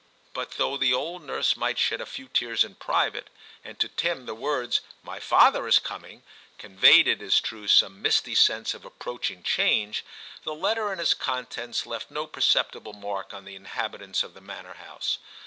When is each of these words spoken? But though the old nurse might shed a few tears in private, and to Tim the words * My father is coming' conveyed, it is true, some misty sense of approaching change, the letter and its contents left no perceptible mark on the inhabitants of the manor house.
But 0.33 0.53
though 0.53 0.77
the 0.77 0.95
old 0.95 1.21
nurse 1.21 1.55
might 1.55 1.77
shed 1.77 2.01
a 2.01 2.07
few 2.07 2.27
tears 2.27 2.63
in 2.63 2.73
private, 2.73 3.29
and 3.63 3.77
to 3.79 3.87
Tim 3.87 4.25
the 4.25 4.33
words 4.33 4.81
* 4.91 5.03
My 5.03 5.19
father 5.19 5.67
is 5.67 5.77
coming' 5.77 6.23
conveyed, 6.57 7.07
it 7.07 7.21
is 7.21 7.39
true, 7.39 7.67
some 7.67 8.01
misty 8.01 8.33
sense 8.33 8.73
of 8.73 8.83
approaching 8.83 9.43
change, 9.43 10.03
the 10.43 10.55
letter 10.55 10.91
and 10.91 10.99
its 10.99 11.13
contents 11.13 11.85
left 11.85 12.09
no 12.09 12.25
perceptible 12.25 12.93
mark 12.93 13.31
on 13.31 13.45
the 13.45 13.53
inhabitants 13.53 14.23
of 14.23 14.33
the 14.33 14.41
manor 14.41 14.73
house. 14.73 15.19